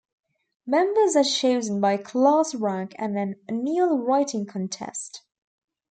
Members 0.65 1.15
are 1.15 1.23
chosen 1.23 1.79
by 1.79 1.97
class 1.97 2.55
rank 2.55 2.95
and 2.97 3.15
an 3.19 3.35
annual 3.47 3.99
writing 3.99 4.47
contest. 4.47 5.21